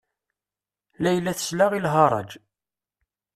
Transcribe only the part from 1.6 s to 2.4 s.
i lharaǧ.